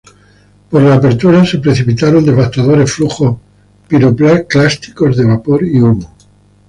Por 0.71 0.81
la 0.81 0.95
abertura 0.95 1.45
se 1.45 1.59
precipitaron 1.59 2.25
devastadores 2.25 2.91
flujos 2.91 3.37
piroclásticos 3.87 5.15
de 5.15 5.25
vapor 5.25 5.63
y 5.63 5.79
humo. 5.79 6.15